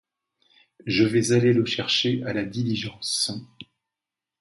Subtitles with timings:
[0.87, 3.31] Je vais aller le chercher à la diligence.